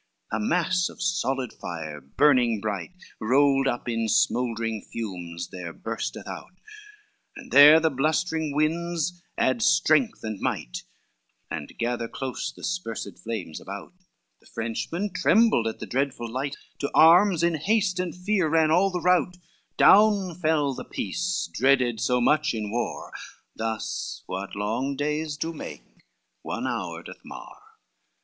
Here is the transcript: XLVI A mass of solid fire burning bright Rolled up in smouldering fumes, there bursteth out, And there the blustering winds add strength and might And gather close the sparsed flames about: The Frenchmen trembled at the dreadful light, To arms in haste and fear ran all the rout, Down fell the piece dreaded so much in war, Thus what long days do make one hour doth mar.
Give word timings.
XLVI 0.33 0.37
A 0.37 0.39
mass 0.39 0.89
of 0.89 0.99
solid 0.99 1.53
fire 1.53 2.01
burning 2.01 2.59
bright 2.59 2.89
Rolled 3.19 3.67
up 3.67 3.87
in 3.87 4.09
smouldering 4.09 4.81
fumes, 4.91 5.49
there 5.51 5.71
bursteth 5.73 6.25
out, 6.25 6.55
And 7.35 7.51
there 7.51 7.79
the 7.79 7.91
blustering 7.91 8.51
winds 8.51 9.21
add 9.37 9.61
strength 9.61 10.23
and 10.23 10.39
might 10.39 10.81
And 11.51 11.77
gather 11.77 12.07
close 12.07 12.51
the 12.51 12.63
sparsed 12.63 13.19
flames 13.19 13.61
about: 13.61 13.93
The 14.39 14.47
Frenchmen 14.47 15.11
trembled 15.13 15.67
at 15.67 15.77
the 15.77 15.85
dreadful 15.85 16.27
light, 16.27 16.55
To 16.79 16.89
arms 16.95 17.43
in 17.43 17.53
haste 17.53 17.99
and 17.99 18.15
fear 18.15 18.47
ran 18.49 18.71
all 18.71 18.89
the 18.89 19.01
rout, 19.01 19.37
Down 19.77 20.33
fell 20.33 20.73
the 20.73 20.83
piece 20.83 21.47
dreaded 21.53 22.01
so 22.01 22.19
much 22.19 22.55
in 22.55 22.71
war, 22.71 23.13
Thus 23.55 24.23
what 24.25 24.55
long 24.55 24.95
days 24.95 25.37
do 25.37 25.53
make 25.53 25.99
one 26.41 26.65
hour 26.65 27.03
doth 27.03 27.23
mar. 27.23 27.61